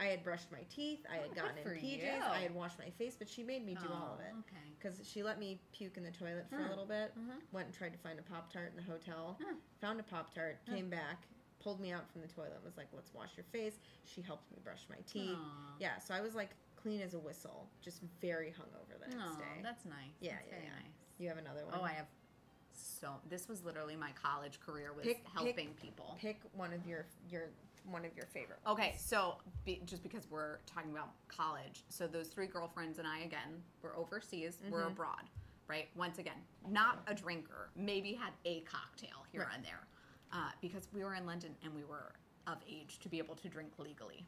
I 0.00 0.06
had 0.06 0.24
brushed 0.24 0.50
my 0.50 0.62
teeth. 0.68 1.00
I 1.10 1.18
Oh, 1.18 1.22
had 1.22 1.30
good 1.34 1.42
gotten 1.42 1.58
in 1.58 1.64
PJs. 1.80 2.02
you. 2.02 2.22
I 2.22 2.40
had 2.40 2.54
washed 2.54 2.78
my 2.78 2.90
face, 2.90 3.14
but 3.16 3.28
she 3.28 3.42
made 3.44 3.64
me 3.64 3.74
do 3.74 3.86
all 3.92 4.14
of 4.14 4.20
it 4.20 4.32
Oh, 4.34 4.38
Okay. 4.40 4.70
because 4.78 5.00
she 5.06 5.22
let 5.22 5.38
me 5.38 5.60
puke 5.72 5.96
in 5.96 6.02
the 6.02 6.10
toilet 6.10 6.46
for 6.50 6.58
a 6.58 6.62
Hmm. 6.64 6.68
little 6.68 6.86
bit. 6.86 7.14
Mhm. 7.16 7.40
Went 7.52 7.66
and 7.66 7.74
tried 7.74 7.92
to 7.92 7.98
find 7.98 8.18
a 8.18 8.22
pop 8.22 8.52
tart 8.52 8.70
in 8.70 8.76
the 8.76 8.82
hotel. 8.82 9.38
Hmm. 9.40 9.56
Found 9.80 10.00
a 10.00 10.02
pop 10.02 10.34
tart. 10.34 10.60
Hmm. 10.66 10.74
Came 10.74 10.90
back. 10.90 11.26
Pulled 11.60 11.80
me 11.80 11.92
out 11.92 12.10
from 12.10 12.20
the 12.22 12.28
toilet. 12.28 12.62
Was 12.64 12.76
like, 12.76 12.88
let's 12.92 13.14
wash 13.14 13.36
your 13.36 13.44
face. 13.44 13.78
She 14.04 14.20
helped 14.20 14.50
me 14.50 14.58
brush 14.62 14.84
my 14.90 14.98
teeth. 15.06 15.38
Aw. 15.38 15.76
Yeah, 15.78 15.98
so 15.98 16.12
I 16.12 16.20
was 16.20 16.34
like 16.34 16.50
clean 16.76 17.00
as 17.00 17.14
a 17.14 17.18
whistle, 17.18 17.70
just 17.80 18.02
very 18.20 18.50
hungover 18.52 18.98
the 19.00 19.06
next 19.08 19.22
Aw, 19.22 19.36
day. 19.38 19.60
that's 19.62 19.84
nice. 19.86 20.10
Yeah, 20.20 20.32
That's 20.34 20.46
yeah, 20.46 20.50
very 20.50 20.64
yeah. 20.66 20.72
nice. 20.74 20.92
You 21.18 21.28
have 21.28 21.38
another 21.38 21.64
one. 21.64 21.74
Oh, 21.78 21.82
I 21.82 21.92
have 21.92 22.08
so. 22.80 23.08
This 23.28 23.48
was 23.48 23.64
literally 23.64 23.96
my 23.96 24.10
college 24.20 24.60
career 24.60 24.92
was 24.94 25.04
Pick- 25.04 25.24
pick- 25.24 25.32
helping 25.32 25.74
people. 25.74 26.16
Pick 26.20 26.40
one 26.52 26.72
of 26.72 26.86
your 26.86 27.06
your 27.30 27.44
one 27.86 28.04
of 28.06 28.16
your 28.16 28.24
favorite. 28.26 28.58
Okay, 28.66 28.94
so 28.98 29.36
be, 29.66 29.82
just 29.84 30.02
because 30.02 30.26
we're 30.30 30.56
talking 30.64 30.90
about 30.90 31.10
college, 31.28 31.84
so 31.90 32.06
those 32.06 32.28
three 32.28 32.46
girlfriends 32.46 32.98
and 32.98 33.06
I 33.06 33.18
again 33.20 33.62
were 33.82 33.94
overseas, 33.94 34.58
we're 34.70 34.84
Mhm. 34.84 34.92
abroad, 34.92 35.28
right? 35.68 35.88
Once 35.94 36.18
again, 36.18 36.42
not 36.66 37.02
a 37.08 37.14
drinker, 37.14 37.68
maybe 37.76 38.14
had 38.14 38.32
a 38.46 38.62
cocktail 38.62 39.26
here 39.32 39.42
Right. 39.42 39.54
and 39.56 39.64
there, 39.66 39.86
uh, 40.32 40.52
because 40.62 40.88
we 40.94 41.04
were 41.04 41.14
in 41.14 41.26
London 41.26 41.54
and 41.62 41.74
we 41.74 41.84
were 41.84 42.14
of 42.46 42.56
age 42.66 42.98
to 43.00 43.08
be 43.10 43.18
able 43.18 43.36
to 43.36 43.50
drink 43.50 43.78
legally, 43.78 44.24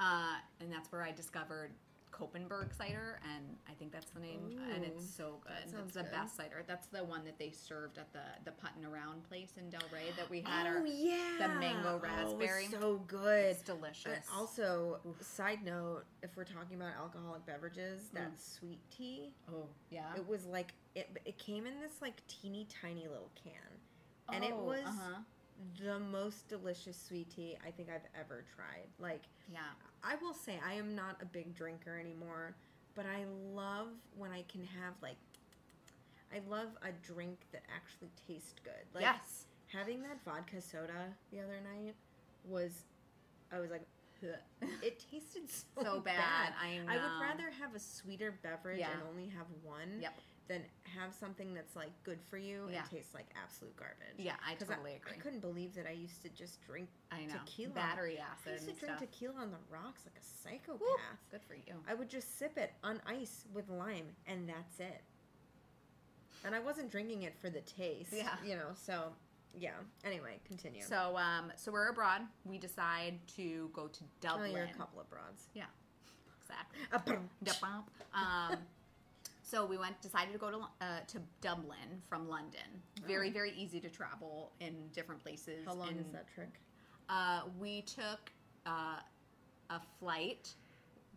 uh, 0.00 0.36
and 0.60 0.72
that's 0.72 0.90
where 0.90 1.02
I 1.02 1.12
discovered 1.12 1.70
Kopparberg 2.12 2.74
cider, 2.76 3.20
and 3.34 3.44
I 3.68 3.72
think 3.74 3.92
that's 3.92 4.10
the 4.10 4.20
name, 4.20 4.58
and 4.74 4.82
it's 4.84 5.04
so 5.08 5.38
good. 5.42 5.52
It's 5.64 5.94
the 5.94 6.02
good. 6.02 6.10
best 6.12 6.36
cider. 6.36 6.64
That's 6.66 6.86
the 6.86 7.04
one 7.04 7.24
that 7.24 7.38
they 7.38 7.50
served 7.50 7.98
at 7.98 8.12
the 8.12 8.20
the 8.44 8.52
Puttin' 8.52 8.84
Around 8.84 9.24
place 9.28 9.52
in 9.58 9.68
Del 9.68 9.80
Rey 9.92 10.12
that 10.16 10.28
we 10.30 10.40
had. 10.40 10.66
oh 10.66 10.70
our, 10.80 10.86
yeah, 10.86 11.56
mango 11.58 11.98
raspberry, 12.02 12.68
Oh, 12.72 12.74
it 12.76 12.80
was 12.80 12.80
so 12.80 12.96
good. 13.06 13.44
it's 13.44 13.62
delicious. 13.62 14.06
And 14.06 14.22
also, 14.34 14.98
side 15.20 15.62
note, 15.64 16.04
if 16.22 16.36
we're 16.36 16.44
talking 16.44 16.76
about 16.76 16.92
alcoholic 16.98 17.44
beverages, 17.44 18.08
that 18.14 18.32
Mm. 18.32 18.38
sweet 18.58 18.80
tea, 18.90 19.34
oh 19.52 19.66
yeah. 19.90 20.14
it 20.16 20.26
was 20.26 20.46
like 20.46 20.72
it. 20.94 21.10
It 21.24 21.38
came 21.38 21.66
in 21.66 21.78
this 21.80 22.00
like 22.00 22.22
teeny 22.28 22.66
tiny 22.82 23.08
little 23.08 23.30
can, 23.34 24.32
and 24.34 24.42
it 24.44 24.54
Oh, 24.54 24.64
was 24.64 24.84
uh-huh. 24.86 25.20
The 25.82 25.98
most 25.98 26.48
delicious 26.48 27.00
sweet 27.00 27.30
tea 27.34 27.56
I 27.66 27.70
think 27.70 27.88
I've 27.88 28.06
ever 28.18 28.44
tried. 28.54 28.86
Like, 28.98 29.22
yeah. 29.52 29.60
I 30.04 30.16
will 30.16 30.34
say 30.34 30.58
I 30.66 30.74
am 30.74 30.94
not 30.94 31.16
a 31.20 31.24
big 31.24 31.54
drinker 31.54 31.98
anymore, 31.98 32.54
but 32.94 33.06
I 33.06 33.24
love 33.54 33.88
when 34.16 34.30
I 34.32 34.44
can 34.50 34.62
have 34.82 34.94
like. 35.02 35.16
I 36.34 36.40
love 36.50 36.68
a 36.82 36.90
drink 37.06 37.38
that 37.52 37.62
actually 37.74 38.10
tastes 38.26 38.54
good. 38.64 38.72
Like, 38.92 39.02
yes. 39.04 39.44
having 39.72 40.02
that 40.02 40.18
vodka 40.24 40.60
soda 40.60 41.14
the 41.32 41.38
other 41.38 41.60
night 41.74 41.94
was 42.44 42.72
I 43.52 43.60
was 43.60 43.70
like 43.70 43.86
"Huh." 44.20 44.66
it 44.82 45.04
tasted 45.10 45.48
so, 45.48 45.82
So 45.82 46.00
bad. 46.00 46.52
I 46.60 46.78
know. 46.78 46.92
I 46.92 46.96
would 46.96 47.20
rather 47.22 47.50
have 47.60 47.74
a 47.74 47.78
sweeter 47.78 48.34
beverage 48.42 48.80
Yeah. 48.80 48.90
and 48.92 49.02
only 49.08 49.28
have 49.28 49.46
one 49.62 50.00
Yep. 50.00 50.14
Than 50.48 50.62
have 50.96 51.12
something 51.14 51.54
that's 51.54 51.74
like 51.76 51.90
good 52.04 52.18
for 52.30 52.38
you 52.38 52.68
Yeah. 52.70 52.80
and 52.80 52.90
tastes 52.90 53.14
like 53.14 53.26
absolute 53.42 53.76
garbage. 53.76 54.16
Yeah, 54.18 54.34
I 54.46 54.54
totally 54.54 54.92
I, 54.92 54.96
agree. 54.96 55.12
I 55.14 55.16
couldn't 55.16 55.40
believe 55.40 55.74
that 55.74 55.86
I 55.86 55.92
used 55.92 56.22
to 56.22 56.28
just 56.30 56.64
drink 56.66 56.88
I 57.10 57.24
know. 57.24 57.34
tequila. 57.44 57.74
Battery 57.74 58.18
acid. 58.18 58.48
I 58.48 58.52
used 58.52 58.66
to 58.66 58.72
drink 58.74 58.96
stuff. 58.96 59.10
tequila 59.10 59.34
on 59.40 59.50
the 59.50 59.58
rocks 59.70 60.02
like 60.06 60.16
a 60.20 60.24
psychopath. 60.24 60.80
Woo, 60.80 60.96
Good 61.30 61.42
for 61.42 61.54
you. 61.54 61.74
I 61.88 61.94
would 61.94 62.08
just 62.08 62.38
sip 62.38 62.56
it 62.56 62.72
on 62.84 63.00
ice 63.06 63.44
with 63.52 63.68
lime 63.68 64.06
and 64.26 64.48
that's 64.48 64.80
it. 64.80 65.02
And 66.44 66.54
I 66.54 66.60
wasn't 66.60 66.90
drinking 66.90 67.22
it 67.22 67.34
for 67.40 67.50
the 67.50 67.62
taste. 67.62 68.12
Yeah. 68.12 68.36
You 68.44 68.56
know, 68.56 68.68
so 68.74 69.12
yeah. 69.58 69.70
Anyway, 70.04 70.38
continue. 70.46 70.82
So, 70.82 71.16
um, 71.16 71.52
so 71.56 71.72
we're 71.72 71.88
abroad. 71.88 72.22
We 72.44 72.58
decide 72.58 73.14
to 73.36 73.70
go 73.72 73.88
to 73.88 74.00
oh, 74.04 74.06
Dublin. 74.20 74.52
you're 74.52 74.64
a 74.64 74.78
couple 74.78 75.00
of 75.00 75.08
broads. 75.10 75.48
Yeah. 75.54 75.64
Exactly. 76.48 77.16
Um, 78.14 78.58
so 79.46 79.64
we 79.64 79.78
went, 79.78 80.00
decided 80.02 80.32
to 80.32 80.38
go 80.38 80.50
to 80.50 80.58
uh, 80.80 81.00
to 81.06 81.18
Dublin 81.40 82.02
from 82.08 82.28
London. 82.28 82.68
Very, 83.06 83.28
Oh. 83.30 83.32
very 83.32 83.52
easy 83.52 83.80
to 83.80 83.88
travel 83.88 84.50
in 84.60 84.74
different 84.92 85.22
places. 85.22 85.64
How 85.64 85.74
long 85.74 85.96
is 85.96 86.10
that 86.12 86.26
trip? 86.34 86.50
Uh, 87.08 87.42
we 87.58 87.82
took 87.82 88.32
uh, 88.66 88.98
a 89.70 89.80
flight, 90.00 90.52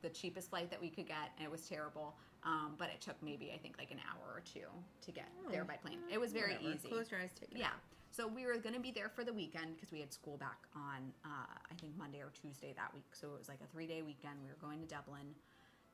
the 0.04 0.10
cheapest 0.10 0.52
flight 0.52 0.70
that 0.70 0.80
we 0.80 0.90
could 0.90 1.08
get, 1.08 1.32
and 1.38 1.46
it 1.46 1.52
was 1.52 1.68
terrible. 1.68 2.16
Um, 2.44 2.76
but 2.78 2.88
it 2.90 3.02
took 3.02 3.22
maybe 3.22 3.52
I 3.54 3.58
think 3.58 3.78
like 3.80 3.92
an 3.92 4.00
hour 4.10 4.36
or 4.36 4.42
two 4.46 4.68
to 5.06 5.12
get 5.12 5.28
there 5.52 5.66
by 5.66 5.76
plane. 5.76 6.00
It 6.12 6.20
was 6.22 6.32
very 6.32 6.54
Whatever. 6.54 6.76
easy. 6.76 6.88
Close 6.88 7.12
your 7.12 7.20
eyes, 7.20 7.32
take 7.38 7.52
it. 7.52 7.58
Yeah. 7.58 7.66
out. 7.68 7.74
So 8.12 8.28
we 8.28 8.46
were 8.46 8.58
going 8.58 8.74
to 8.76 8.80
be 8.82 8.92
there 8.92 9.10
for 9.10 9.24
the 9.24 9.34
weekend 9.34 9.76
because 9.76 9.92
we 9.92 10.00
had 10.00 10.12
school 10.14 10.38
back 10.38 10.58
on, 10.76 11.12
uh, 11.26 11.30
I 11.70 11.74
think, 11.82 11.96
Monday 11.98 12.20
or 12.22 12.32
Tuesday 12.40 12.74
that 12.78 12.94
week. 12.94 13.06
So 13.14 13.28
it 13.34 13.38
was 13.40 13.50
like 13.50 13.60
a 13.64 13.68
three 13.72 13.88
day 13.88 14.02
weekend. 14.04 14.36
We 14.42 14.48
were 14.50 14.58
going 14.62 14.80
to 14.82 14.88
Dublin. 14.88 15.36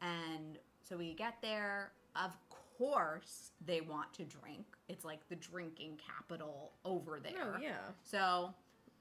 And 0.02 0.58
so 0.88 0.98
we 0.98 1.14
get 1.14 1.36
there. 1.42 1.92
Of 2.16 2.36
course, 2.78 3.52
they 3.66 3.82
want 3.82 4.14
to 4.14 4.24
drink. 4.24 4.66
It's 4.88 5.06
like 5.06 5.28
the 5.30 5.36
drinking 5.36 6.00
capital 6.06 6.74
over 6.84 7.18
oh, 7.18 7.20
there. 7.24 7.54
Oh 7.56 7.62
yeah. 7.62 7.78
So 8.04 8.54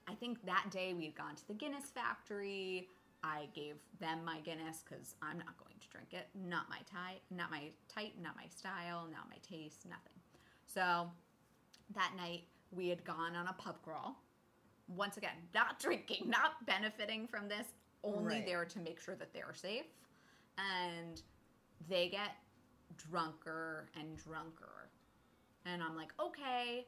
I 0.08 0.14
think 0.14 0.44
that 0.46 0.66
day 0.70 0.94
we 0.94 1.04
had 1.06 1.14
gone 1.14 1.34
to 1.36 1.48
the 1.48 1.54
Guinness 1.54 1.90
factory. 1.94 2.88
I 3.22 3.48
gave 3.54 3.76
them 4.00 4.24
my 4.24 4.40
Guinness 4.40 4.84
because 4.88 5.14
I'm 5.22 5.38
not 5.38 5.56
going 5.58 5.76
to 5.80 5.88
drink 5.88 6.08
it. 6.12 6.28
Not 6.34 6.68
my 6.68 6.78
type, 6.78 7.20
not 7.30 7.50
my 7.50 7.70
type, 7.88 8.12
not 8.20 8.36
my 8.36 8.46
style, 8.54 9.08
not 9.10 9.28
my 9.30 9.36
taste, 9.42 9.86
nothing. 9.88 10.12
So 10.66 11.10
that 11.94 12.12
night 12.16 12.44
we 12.70 12.88
had 12.88 13.04
gone 13.04 13.36
on 13.36 13.48
a 13.48 13.52
pub 13.54 13.76
crawl. 13.82 14.16
Once 14.88 15.16
again, 15.16 15.36
not 15.54 15.78
drinking, 15.78 16.28
not 16.28 16.66
benefiting 16.66 17.26
from 17.26 17.48
this, 17.48 17.66
only 18.02 18.36
Right. 18.36 18.46
there 18.46 18.64
to 18.66 18.78
make 18.80 19.00
sure 19.00 19.14
that 19.16 19.32
they're 19.32 19.54
safe. 19.54 19.86
And 20.58 21.20
they 21.88 22.08
get 22.08 22.30
drunker 22.96 23.88
and 23.99 24.16
drunker. 24.16 24.90
And 25.66 25.82
I'm 25.82 25.96
like, 25.96 26.12
okay, 26.20 26.87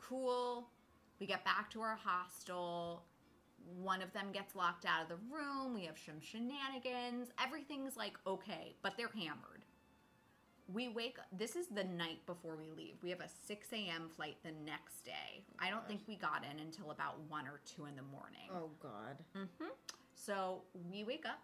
cool. 0.00 0.68
We 1.20 1.26
get 1.26 1.44
back 1.44 1.70
to 1.70 1.80
our 1.80 1.96
hostel. 1.96 3.04
One 3.80 4.02
of 4.02 4.12
them 4.12 4.26
gets 4.32 4.54
locked 4.54 4.84
out 4.84 5.02
of 5.02 5.08
the 5.08 5.16
room. 5.34 5.74
We 5.74 5.86
have 5.86 5.96
some 5.98 6.20
shenanigans. 6.20 7.28
Everything's 7.42 7.96
like 7.96 8.14
okay, 8.26 8.74
but 8.82 8.94
they're 8.96 9.10
hammered. 9.14 9.64
We 10.72 10.88
wake 10.88 11.18
This 11.36 11.54
is 11.56 11.68
the 11.68 11.84
night 11.84 12.26
before 12.26 12.56
we 12.56 12.70
leave. 12.76 12.96
We 13.02 13.10
have 13.10 13.20
a 13.20 13.28
6 13.46 13.68
a.m. 13.72 14.08
flight 14.14 14.36
the 14.42 14.52
next 14.64 15.04
day. 15.04 15.44
I 15.60 15.70
don't 15.70 15.86
think 15.86 16.00
we 16.08 16.16
got 16.16 16.44
in 16.50 16.58
until 16.60 16.90
about 16.90 17.20
1 17.28 17.46
or 17.46 17.60
2 17.76 17.86
in 17.86 17.94
the 17.96 18.02
morning. 18.02 18.50
Oh 18.52 18.70
god. 18.80 19.16
hmm 19.34 19.68
So 20.14 20.62
we 20.90 21.04
wake 21.04 21.24
up. 21.24 21.40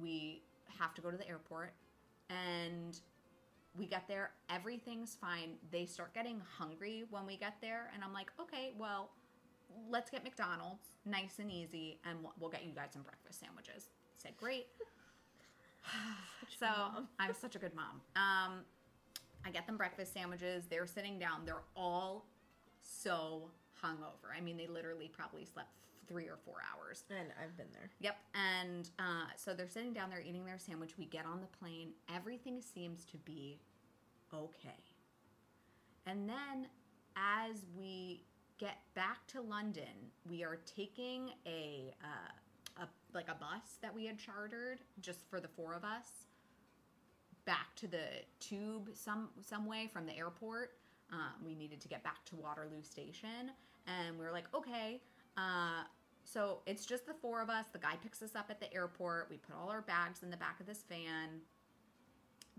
We 0.00 0.42
have 0.78 0.94
to 0.94 1.00
go 1.00 1.10
to 1.10 1.16
the 1.16 1.28
airport, 1.28 1.72
and 2.30 2.98
we 3.76 3.86
get 3.86 4.06
there. 4.08 4.30
Everything's 4.50 5.16
fine. 5.20 5.50
They 5.70 5.86
start 5.86 6.14
getting 6.14 6.40
hungry 6.58 7.04
when 7.10 7.26
we 7.26 7.36
get 7.36 7.54
there, 7.60 7.90
and 7.94 8.02
I'm 8.04 8.12
like, 8.12 8.30
okay, 8.40 8.72
well, 8.78 9.10
let's 9.90 10.10
get 10.10 10.24
McDonald's, 10.24 10.84
nice 11.04 11.38
and 11.38 11.50
easy, 11.50 11.98
and 12.08 12.18
we'll, 12.40 12.50
get 12.50 12.64
you 12.64 12.72
guys 12.72 12.90
some 12.92 13.02
breakfast 13.02 13.40
sandwiches. 13.40 13.88
Said 14.16 14.32
great. 14.36 14.66
so. 16.58 16.66
I'm 17.18 17.34
such 17.34 17.56
a 17.56 17.58
good 17.58 17.74
mom. 17.74 18.00
Um, 18.16 18.60
I 19.44 19.50
get 19.52 19.66
them 19.66 19.76
breakfast 19.76 20.14
sandwiches. 20.14 20.64
They're 20.70 20.86
sitting 20.86 21.18
down. 21.18 21.44
They're 21.44 21.64
all 21.76 22.26
so 22.82 23.50
hungover. 23.82 24.36
I 24.36 24.40
mean, 24.40 24.56
they 24.56 24.66
literally 24.66 25.08
probably 25.08 25.44
slept 25.44 25.68
three 26.08 26.24
or 26.24 26.38
four 26.44 26.56
hours. 26.72 27.04
And 27.10 27.28
I've 27.42 27.56
been 27.56 27.72
there. 27.72 27.90
Yep. 28.00 28.16
And 28.34 28.90
uh, 28.98 29.26
so 29.36 29.54
they're 29.54 29.68
sitting 29.68 29.92
down 29.92 30.10
there 30.10 30.20
eating 30.20 30.44
their 30.44 30.58
sandwich. 30.58 30.98
We 30.98 31.06
get 31.06 31.26
on 31.26 31.40
the 31.40 31.58
plane. 31.58 31.90
Everything 32.14 32.60
seems 32.60 33.04
to 33.06 33.16
be 33.18 33.60
okay. 34.32 34.82
And 36.06 36.28
then 36.28 36.68
as 37.16 37.64
we 37.76 38.24
get 38.58 38.78
back 38.94 39.26
to 39.28 39.40
London, 39.40 40.10
we 40.28 40.44
are 40.44 40.58
taking 40.66 41.30
a, 41.46 41.94
uh, 42.02 42.82
a 42.82 42.88
like 43.14 43.28
a 43.28 43.34
bus 43.34 43.78
that 43.82 43.94
we 43.94 44.06
had 44.06 44.18
chartered 44.18 44.80
just 45.00 45.28
for 45.28 45.40
the 45.40 45.48
four 45.48 45.74
of 45.74 45.84
us 45.84 46.26
back 47.44 47.74
to 47.76 47.86
the 47.86 48.04
tube 48.40 48.88
some 48.94 49.28
some 49.40 49.66
way 49.66 49.88
from 49.92 50.06
the 50.06 50.16
airport. 50.16 50.72
Um, 51.12 51.44
we 51.44 51.54
needed 51.54 51.80
to 51.82 51.88
get 51.88 52.02
back 52.02 52.24
to 52.26 52.36
Waterloo 52.36 52.82
Station, 52.82 53.50
and 53.86 54.18
we 54.18 54.24
were 54.24 54.32
like, 54.32 54.46
okay. 54.54 55.00
Uh, 55.36 55.84
so 56.24 56.58
it's 56.66 56.86
just 56.86 57.06
the 57.06 57.14
four 57.14 57.42
of 57.42 57.50
us. 57.50 57.66
The 57.72 57.78
guy 57.78 57.94
picks 58.02 58.22
us 58.22 58.34
up 58.34 58.46
at 58.50 58.60
the 58.60 58.72
airport. 58.74 59.28
We 59.30 59.36
put 59.36 59.54
all 59.54 59.68
our 59.68 59.82
bags 59.82 60.22
in 60.22 60.30
the 60.30 60.36
back 60.36 60.60
of 60.60 60.66
this 60.66 60.84
van. 60.88 61.40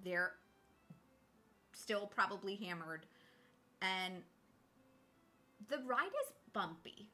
They're 0.04 0.34
still 1.74 2.06
probably 2.08 2.56
hammered, 2.56 3.06
and 3.82 4.16
the 5.70 5.78
ride 5.86 6.08
is 6.08 6.34
bumpy. 6.54 7.10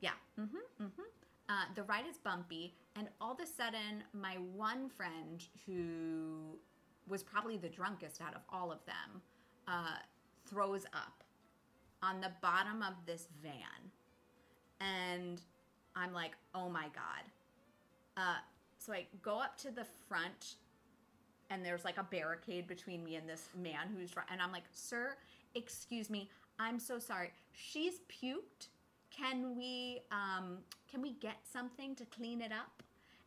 Yeah. 0.00 0.10
Mm-hmm. 0.38 0.84
Mm-hmm. 0.84 1.02
Uh, 1.48 1.64
the 1.74 1.82
ride 1.84 2.04
is 2.08 2.18
bumpy, 2.18 2.74
and 2.94 3.08
all 3.20 3.32
of 3.32 3.40
a 3.40 3.46
sudden, 3.46 4.04
my 4.12 4.34
one 4.54 4.88
friend 4.90 5.42
who 5.66 6.58
was 7.08 7.22
probably 7.22 7.56
the 7.56 7.68
drunkest 7.68 8.20
out 8.20 8.34
of 8.34 8.42
all 8.52 8.70
of 8.70 8.84
them 8.84 9.22
uh, 9.66 9.96
throws 10.46 10.84
up 10.92 11.24
on 12.02 12.20
the 12.20 12.30
bottom 12.42 12.82
of 12.82 12.94
this 13.06 13.28
van, 13.42 13.90
and 14.80 15.40
I'm 15.96 16.12
like, 16.12 16.32
"Oh 16.54 16.68
my 16.68 16.84
god!" 16.94 17.24
Uh, 18.16 18.36
so 18.78 18.92
I 18.92 19.06
go 19.22 19.40
up 19.40 19.56
to 19.58 19.70
the 19.70 19.86
front, 20.08 20.56
and 21.50 21.64
there's 21.64 21.84
like 21.84 21.98
a 21.98 22.04
barricade 22.04 22.66
between 22.66 23.04
me 23.04 23.16
and 23.16 23.28
this 23.28 23.48
man 23.56 23.88
who's 23.96 24.12
and 24.30 24.40
I'm 24.40 24.52
like, 24.52 24.64
"Sir, 24.72 25.16
excuse 25.54 26.10
me, 26.10 26.30
I'm 26.58 26.78
so 26.78 26.98
sorry. 26.98 27.32
She's 27.52 28.00
puked." 28.08 28.68
can 29.10 29.56
we 29.56 30.00
um, 30.12 30.58
can 30.90 31.02
we 31.02 31.12
get 31.14 31.36
something 31.50 31.94
to 31.96 32.04
clean 32.06 32.40
it 32.40 32.52
up 32.52 32.82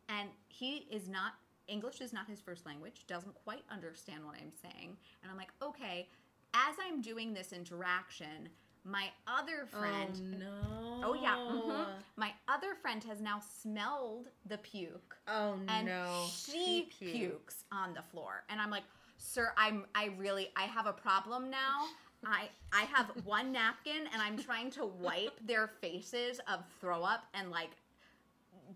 and 0.08 0.28
he 0.48 0.86
is 0.90 1.08
not 1.08 1.32
english 1.68 2.00
is 2.00 2.12
not 2.12 2.26
his 2.28 2.40
first 2.40 2.66
language 2.66 3.04
doesn't 3.06 3.34
quite 3.44 3.62
understand 3.70 4.24
what 4.24 4.34
i'm 4.34 4.52
saying 4.62 4.96
and 5.22 5.30
i'm 5.30 5.36
like 5.36 5.52
okay 5.62 6.08
as 6.54 6.74
i'm 6.86 7.00
doing 7.00 7.32
this 7.32 7.52
interaction 7.52 8.48
my 8.84 9.06
other 9.26 9.66
friend 9.66 10.20
Oh 10.20 10.38
no. 10.38 10.81
Oh 11.02 11.14
yeah. 11.14 11.36
Mhm. 11.36 11.86
my 12.16 12.32
other 12.48 12.74
friend 12.80 13.02
has 13.04 13.20
now 13.20 13.40
smelled 13.62 14.28
the 14.46 14.58
puke. 14.58 15.16
Oh 15.28 15.58
and 15.68 15.86
no. 15.86 16.26
she 16.30 16.88
pukes 16.98 17.64
on 17.72 17.94
the 17.94 18.02
floor. 18.02 18.44
And 18.48 18.60
i'm 18.60 18.70
like 18.70 18.84
sir 19.18 19.52
i'm 19.56 19.84
i 19.94 20.10
really 20.18 20.50
i 20.56 20.62
have 20.64 20.86
a 20.86 20.92
problem 20.92 21.50
now. 21.50 21.86
I 22.24 22.48
i 22.72 22.82
have 22.82 23.06
one 23.24 23.52
napkin 23.52 24.06
and 24.12 24.22
i'm 24.22 24.38
trying 24.38 24.70
to 24.72 24.86
wipe 24.86 25.38
their 25.46 25.66
faces 25.80 26.40
of 26.52 26.60
throw 26.80 27.02
up 27.02 27.24
and 27.34 27.50
like 27.50 27.70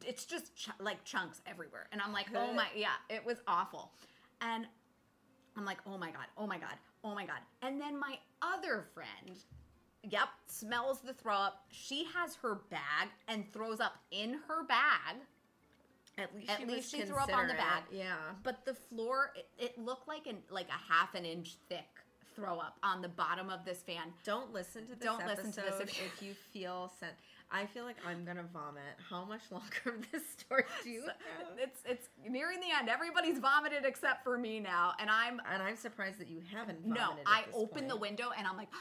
it's 0.05 0.25
just 0.25 0.55
ch- 0.57 0.69
like 0.81 1.03
chunks 1.05 1.41
everywhere. 1.47 1.87
And 1.93 2.01
i'm 2.03 2.13
like 2.13 2.27
oh 2.35 2.53
my 2.53 2.67
yeah 2.77 2.95
it 3.09 3.25
was 3.25 3.39
awful. 3.47 3.93
And 4.41 4.67
i'm 5.57 5.65
like 5.65 5.79
oh 5.87 5.97
my 5.99 6.11
god 6.11 6.27
oh 6.37 6.47
my 6.47 6.59
god 6.59 6.75
oh 7.05 7.15
my 7.15 7.25
god. 7.27 7.41
And 7.63 7.81
then 7.81 7.99
my 7.99 8.19
other 8.43 8.85
friend 8.95 9.39
yep 10.09 10.29
smells 10.47 11.01
the 11.01 11.13
throw 11.13 11.35
up 11.35 11.65
she 11.71 12.05
has 12.15 12.35
her 12.37 12.57
bag 12.71 13.09
and 13.29 13.45
throws 13.53 13.81
up 13.81 13.97
in 14.11 14.39
her 14.49 14.65
bag 14.65 15.17
At 16.19 16.35
least 16.35 16.51
At 16.51 16.59
she 16.61 16.67
least 16.67 16.91
she 16.91 17.01
threw 17.03 17.17
up 17.17 17.33
on 17.35 17.49
the 17.49 17.55
bag. 17.55 17.83
Yeah. 17.93 18.15
but 18.43 18.65
the 18.65 18.75
floor 18.75 19.33
it, 19.37 19.49
it 19.59 19.79
looked 19.79 20.09
like 20.09 20.27
an 20.27 20.39
like 20.51 20.69
a 20.69 20.93
half 20.93 21.15
an 21.15 21.25
inch 21.25 21.57
thick 21.69 21.85
throw 22.35 22.59
up 22.59 22.77
on 22.83 23.01
the 23.01 23.09
bottom 23.09 23.49
of 23.51 23.65
this 23.65 23.79
fan 23.79 24.13
Don't 24.25 24.53
listen 24.53 24.83
to 24.87 24.95
this 24.95 24.99
Don't 25.01 25.27
listen 25.27 25.51
to 25.53 25.61
this 25.63 25.81
if- 25.81 25.89
if 26.01 26.23
you 26.23 26.35
feel 26.35 26.93
sent. 27.01 27.15
I 27.51 27.67
feel 27.67 27.85
like 27.85 27.97
I'm 28.07 28.25
gonna 28.25 28.45
vomit. 28.53 28.83
How 29.09 29.25
much 29.25 29.41
longer 29.51 29.67
of 29.87 30.11
this 30.13 30.23
story 30.39 30.65
do 30.83 30.91
you 30.91 31.03
have? 31.03 31.13
it's 31.59 31.81
it's 31.87 32.09
nearing 32.29 32.61
the 32.61 32.67
end 32.77 32.89
everybody's 32.89 33.39
vomited 33.39 33.85
except 33.85 34.23
for 34.25 34.37
me 34.37 34.59
now 34.61 34.93
and 34.99 35.09
i'm 35.09 35.41
And 35.51 35.63
I'm 35.63 35.77
surprised 35.77 36.19
that 36.19 36.29
you 36.29 36.43
haven't 36.53 36.85
no 36.85 37.15
i 37.27 37.45
open 37.55 37.89
the 37.89 37.97
window 37.97 38.31
and 38.37 38.47
i'm 38.47 38.57
like 38.59 38.69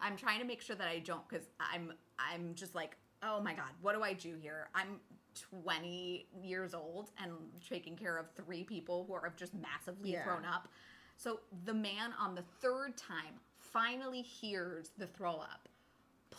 i'm 0.00 0.16
trying 0.16 0.40
to 0.40 0.44
make 0.46 0.60
sure 0.60 0.76
that 0.76 0.88
i 0.88 0.98
don't 0.98 1.26
because 1.28 1.46
i'm 1.60 1.92
i'm 2.18 2.54
just 2.54 2.74
like 2.74 2.96
oh 3.22 3.40
my 3.40 3.54
god 3.54 3.70
what 3.80 3.94
do 3.94 4.02
i 4.02 4.12
do 4.12 4.34
here 4.40 4.68
i'm 4.74 5.00
20 5.62 6.26
years 6.42 6.74
old 6.74 7.10
and 7.22 7.32
taking 7.68 7.96
care 7.96 8.18
of 8.18 8.26
three 8.36 8.64
people 8.64 9.04
who 9.06 9.14
are 9.14 9.32
just 9.36 9.52
massively 9.54 10.12
Yeah. 10.12 10.24
thrown 10.24 10.44
up 10.44 10.68
so 11.16 11.40
the 11.64 11.74
man 11.74 12.12
on 12.20 12.34
the 12.34 12.44
third 12.60 12.96
time 12.96 13.40
finally 13.58 14.22
hears 14.22 14.90
the 14.98 15.06
throw 15.06 15.36
up 15.36 15.68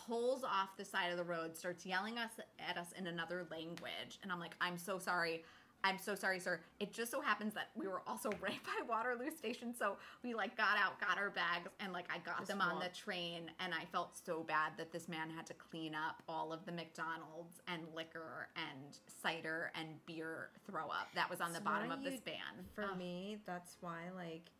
pulls 0.08 0.42
off 0.42 0.76
the 0.76 0.84
side 0.84 1.10
of 1.10 1.18
the 1.18 1.24
road 1.24 1.56
starts 1.56 1.84
yelling 1.84 2.18
us 2.18 2.30
at 2.66 2.76
us 2.76 2.88
in 2.98 3.06
another 3.06 3.46
language. 3.50 4.18
And 4.22 4.32
i'm 4.32 4.40
like 4.40 4.54
i'm 4.60 4.78
so 4.78 4.98
sorry. 4.98 5.44
I'm 5.84 5.96
so 5.96 6.16
sorry 6.16 6.40
sir. 6.40 6.58
It 6.80 6.92
just 6.92 7.12
so 7.12 7.20
happens 7.20 7.54
that 7.54 7.68
we 7.76 7.86
were 7.86 8.02
also 8.04 8.30
right 8.42 8.58
by 8.64 8.88
waterloo 8.88 9.30
station. 9.30 9.72
So 9.78 9.96
we 10.24 10.34
like 10.34 10.56
got 10.56 10.76
out 10.76 10.98
got 11.00 11.18
our 11.18 11.30
bags 11.30 11.68
and 11.78 11.92
like 11.92 12.06
i 12.12 12.18
got 12.18 12.38
Just 12.38 12.48
them 12.48 12.60
on 12.60 12.80
the 12.80 12.88
train. 12.88 13.50
And 13.60 13.72
i 13.74 13.84
felt 13.92 14.18
so 14.24 14.42
bad 14.42 14.72
that 14.78 14.90
this 14.92 15.08
man 15.08 15.30
had 15.30 15.46
to 15.46 15.54
clean 15.54 15.94
up 15.94 16.22
all 16.28 16.52
of 16.52 16.64
the 16.64 16.72
mcdonald's 16.72 17.60
and 17.68 17.82
liquor 17.94 18.48
and 18.56 18.98
cider 19.22 19.70
and 19.78 19.88
beer 20.06 20.50
throw 20.68 20.86
up 20.86 21.08
that 21.14 21.28
was 21.30 21.40
on 21.40 21.52
the 21.52 21.60
bottom 21.60 21.92
of 21.92 22.02
this 22.02 22.20
van. 22.24 22.64
For 22.74 22.96
me, 22.96 23.38
that's 23.46 23.76
why 23.80 24.10
like 24.16 24.50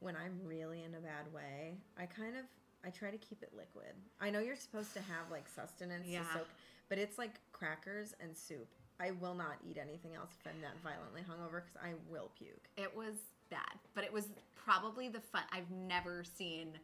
when 0.00 0.14
I'm 0.14 0.38
really 0.44 0.82
in 0.84 0.94
a 0.94 1.00
bad 1.00 1.32
way, 1.32 1.78
I 1.98 2.04
kind 2.06 2.36
of 2.36 2.44
I 2.86 2.90
try 2.90 3.10
to 3.10 3.18
keep 3.18 3.42
it 3.42 3.50
liquid. 3.56 3.92
I 4.20 4.30
know 4.30 4.38
you're 4.38 4.54
supposed 4.56 4.92
to 4.94 5.00
have 5.00 5.30
like 5.30 5.48
sustenance 5.48 6.06
Yeah. 6.06 6.20
to 6.20 6.32
soak, 6.38 6.48
but 6.88 6.98
it's 6.98 7.18
like 7.18 7.40
crackers 7.52 8.14
and 8.20 8.36
soup. 8.36 8.68
I 9.00 9.10
will 9.10 9.34
not 9.34 9.56
eat 9.68 9.76
anything 9.76 10.14
else 10.14 10.30
if 10.40 10.46
I'm 10.46 10.60
that 10.62 10.76
violently 10.82 11.22
hungover 11.22 11.62
because 11.64 11.76
I 11.82 11.94
will 12.08 12.30
puke. 12.38 12.68
It 12.76 12.94
was 12.96 13.14
bad, 13.50 13.78
but 13.94 14.04
it 14.04 14.12
was 14.12 14.28
probably 14.54 15.08
the 15.08 15.20
fun. 15.20 15.42
I've 15.52 15.70
never 15.70 16.24
seen 16.24 16.78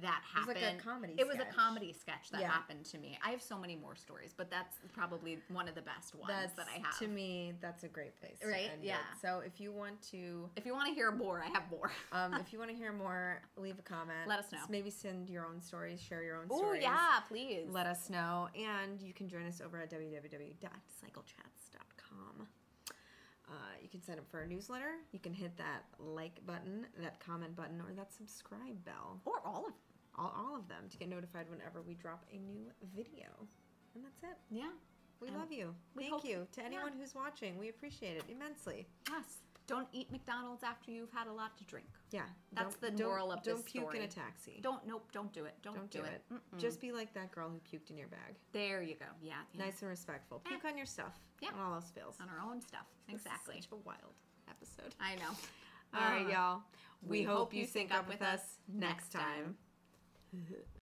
that 0.00 0.22
was 0.34 0.46
like 0.48 0.56
happened. 0.56 0.80
a 0.80 0.82
comedy 0.82 1.14
It 1.18 1.26
was 1.26 1.38
a 1.38 1.44
comedy 1.44 1.92
sketch 1.92 2.30
that 2.30 2.40
Yeah. 2.40 2.50
happened 2.50 2.86
to 2.86 2.98
me. 2.98 3.18
I 3.24 3.30
have 3.30 3.42
so 3.42 3.58
many 3.58 3.76
more 3.76 3.94
stories, 3.94 4.32
but 4.34 4.50
that's 4.50 4.78
probably 4.92 5.38
one 5.48 5.68
of 5.68 5.74
the 5.74 5.82
best 5.82 6.14
ones 6.14 6.28
That's 6.28 6.54
that 6.54 6.66
I 6.74 6.78
have. 6.78 6.98
to 7.00 7.08
me. 7.08 7.52
That's 7.60 7.84
a 7.84 7.88
great 7.88 8.18
place, 8.18 8.38
to 8.40 8.48
Right? 8.48 8.70
end 8.72 8.84
it. 8.84 8.86
Yeah. 8.86 8.96
So 9.20 9.40
if 9.44 9.60
you 9.60 9.70
want 9.70 10.00
to, 10.10 10.48
If 10.56 10.64
you 10.64 10.72
want 10.72 10.88
to 10.88 10.94
hear 10.94 11.10
more, 11.12 11.42
I 11.42 11.48
have 11.48 11.70
more. 11.70 11.92
um, 12.12 12.32
if 12.34 12.52
you 12.52 12.58
want 12.58 12.70
to 12.70 12.76
hear 12.76 12.92
more, 12.92 13.42
leave 13.56 13.78
a 13.78 13.82
comment. 13.82 14.26
Let 14.26 14.38
us 14.38 14.50
know. 14.50 14.64
Maybe 14.70 14.88
send 14.90 15.28
your 15.28 15.44
own 15.46 15.60
stories. 15.60 16.00
Share 16.00 16.22
your 16.22 16.36
own 16.36 16.46
stories. 16.46 16.62
Oh 16.62 16.66
stories. 16.66 16.82
yeah, 16.82 17.20
please. 17.28 17.68
Let 17.68 17.86
us 17.86 18.08
know, 18.08 18.48
and 18.54 19.00
you 19.02 19.12
can 19.12 19.28
join 19.28 19.46
us 19.46 19.60
over 19.60 19.78
at 19.78 19.90
www.cyclechats.com. 19.90 22.48
Uh, 23.48 23.54
you 23.82 23.88
can 23.88 24.02
sign 24.02 24.18
up 24.18 24.28
for 24.30 24.38
our 24.38 24.46
newsletter. 24.46 24.94
You 25.12 25.18
can 25.18 25.32
hit 25.34 25.56
that 25.58 25.82
like 25.98 26.44
button, 26.46 26.86
that 27.00 27.20
comment 27.20 27.54
button, 27.56 27.80
or 27.80 27.92
that 27.94 28.12
subscribe 28.12 28.82
bell. 28.84 29.20
or 29.24 29.40
all 29.44 29.66
of 29.66 29.72
All, 30.18 30.32
all 30.36 30.56
of 30.56 30.68
them 30.68 30.84
to 30.90 30.96
get 30.96 31.08
notified 31.08 31.46
whenever 31.50 31.82
we 31.82 31.94
drop 31.94 32.24
a 32.32 32.38
new 32.38 32.70
video. 32.94 33.28
And 33.94 34.04
that's 34.04 34.22
it. 34.22 34.38
yeah. 34.50 34.70
We 35.20 35.28
And 35.28 35.36
love 35.36 35.52
you. 35.52 35.74
we 35.94 36.04
Thank 36.04 36.14
hope- 36.14 36.24
you 36.24 36.46
to 36.52 36.60
yeah. 36.60 36.66
anyone 36.66 36.92
who's 36.98 37.14
watching. 37.14 37.58
We 37.58 37.68
appreciate 37.68 38.16
it 38.16 38.24
immensely. 38.28 38.86
Yes. 39.08 39.38
Don't 39.66 39.86
eat 39.92 40.10
McDonald's 40.10 40.62
after 40.64 40.90
you've 40.90 41.10
had 41.12 41.28
a 41.28 41.32
lot 41.32 41.56
to 41.58 41.64
drink. 41.64 41.86
Yeah, 42.10 42.22
That's 42.52 42.74
don't- 42.74 42.80
the 42.80 42.90
don't- 42.98 43.08
moral 43.08 43.32
of 43.32 43.42
don't 43.42 43.56
this 43.64 43.72
puke 43.72 43.94
in 43.94 44.02
a 44.02 44.08
taxi. 44.08 44.58
Don't 44.62 44.84
nope, 44.86 45.08
don't 45.12 45.32
do 45.32 45.44
it. 45.44 45.54
Don't, 45.62 45.76
Don't 45.76 45.90
do, 45.90 46.00
do 46.00 46.04
it. 46.04 46.22
Mm-mm. 46.32 46.58
Just 46.58 46.80
be 46.80 46.92
like 46.92 47.14
that 47.14 47.30
girl 47.32 47.48
who 47.48 47.58
puked 47.60 47.90
in 47.90 47.96
your 47.96 48.08
bag. 48.08 48.34
there 48.52 48.82
you 48.82 48.94
go. 48.96 49.06
Yeah. 49.22 49.34
yeah. 49.54 49.64
Nice 49.64 49.80
and 49.80 49.88
respectful. 49.90 50.40
Puke 50.40 50.64
on 50.64 50.76
your 50.76 50.86
stuff. 50.86 51.18
Yeah. 51.40 51.50
On 51.54 51.60
all 51.60 51.74
else 51.74 51.90
fails. 51.90 52.16
on 52.20 52.28
our 52.28 52.40
own 52.50 52.60
stuff. 52.60 52.86
Exactly. 53.08 53.60
Such 53.60 53.70
a 53.72 53.76
wild 53.76 54.14
episode. 54.48 54.94
I 55.00 55.14
know. 55.16 55.30
All 55.94 56.00
right, 56.00 56.26
Uh, 56.26 56.30
y'all. 56.30 56.62
We, 57.02 57.20
we 57.20 57.22
hope 57.24 57.52
you 57.54 57.64
sync 57.66 57.92
up 57.92 58.08
with 58.08 58.22
us 58.22 58.40
next 58.68 59.10
time. 59.12 59.56
time. 60.32 60.46